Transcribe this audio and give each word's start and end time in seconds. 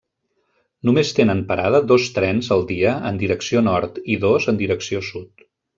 Només 0.89 1.11
tenen 1.19 1.43
parada 1.51 1.83
dos 1.91 2.09
trens 2.17 2.51
al 2.57 2.67
dia 2.73 2.97
en 3.13 3.23
direcció 3.27 3.65
nord 3.71 4.05
i 4.17 4.21
dos 4.29 4.53
en 4.55 4.63
direcció 4.65 5.09
sud. 5.15 5.51